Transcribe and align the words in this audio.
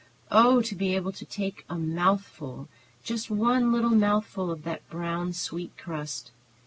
Oh, 0.31 0.63
to 0.63 0.73
be 0.73 0.95
able 0.95 1.11
to 1.11 1.25
take 1.27 1.63
a 1.69 1.77
mouthful, 1.77 2.67
just 3.03 3.29
one 3.29 3.71
little 3.71 3.91
mouthful 3.91 4.49
of 4.49 4.63
that 4.63 4.89
brown, 4.89 5.31
sweet 5.31 5.77
crust! 5.77 6.31